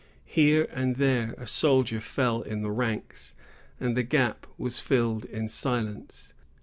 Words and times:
Here 0.25 0.67
and 0.73 0.95
there 0.95 1.35
a 1.37 1.45
soldier 1.45 2.01
fell 2.01 2.41
in 2.41 2.63
the 2.63 2.71
ranks, 2.71 3.35
and 3.79 3.95
the 3.95 4.01
gap 4.01 4.47
was 4.57 4.79
filled 4.79 5.25
in 5.25 5.47
silence. 5.47 6.33